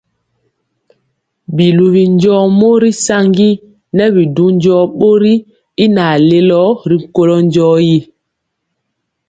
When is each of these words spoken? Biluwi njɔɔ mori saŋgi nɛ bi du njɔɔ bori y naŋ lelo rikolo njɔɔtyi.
Biluwi 1.55 2.01
njɔɔ 2.13 2.43
mori 2.59 2.89
saŋgi 3.05 3.49
nɛ 3.95 4.03
bi 4.13 4.23
du 4.35 4.45
njɔɔ 4.55 4.83
bori 4.99 5.33
y 5.83 5.85
naŋ 5.95 6.11
lelo 6.29 6.61
rikolo 6.89 7.35
njɔɔtyi. 7.47 7.97